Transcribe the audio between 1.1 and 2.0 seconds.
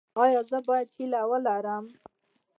ولرم؟